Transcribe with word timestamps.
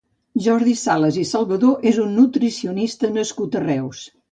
Jordi 0.45 0.71
Salas 0.83 1.19
i 1.23 1.25
Salvadó 1.33 1.75
és 1.91 2.01
un 2.05 2.17
nutricionista 2.21 3.13
nascut 3.21 3.63
a 3.63 3.65
Reus. 3.71 4.05